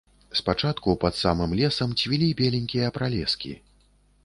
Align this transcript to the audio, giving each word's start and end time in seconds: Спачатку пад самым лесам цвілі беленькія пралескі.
Спачатку 0.37 0.95
пад 1.03 1.13
самым 1.23 1.51
лесам 1.59 1.93
цвілі 2.03 2.31
беленькія 2.41 2.87
пралескі. 2.99 3.55